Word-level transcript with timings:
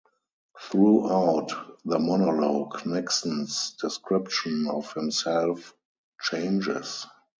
Throughout 0.59 1.51
the 1.85 1.99
monologue, 1.99 2.87
Nixon's 2.87 3.75
description 3.79 4.65
of 4.67 4.91
himself 4.93 5.75
changes. 6.19 7.05